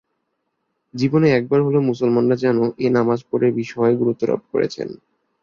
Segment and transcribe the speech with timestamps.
[0.93, 4.87] জীবনে একবার হলেও মুসলমানরা যেনো এ নামাজ পড়ে বিষয়ে গুরুত্বারোপ করেছেন।